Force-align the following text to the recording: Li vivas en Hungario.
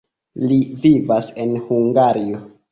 Li 0.45 0.57
vivas 0.87 1.31
en 1.45 1.55
Hungario. 1.69 2.45